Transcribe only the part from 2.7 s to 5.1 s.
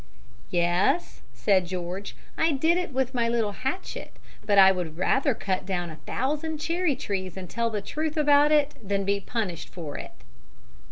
it with my little hatchet; but I would